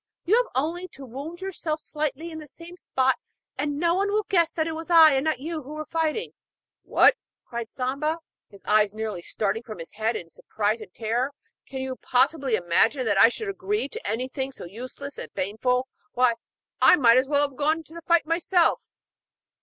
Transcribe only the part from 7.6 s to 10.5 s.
Samba, his eyes nearly starting from his head in